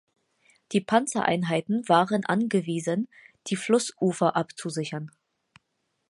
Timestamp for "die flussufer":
3.45-4.35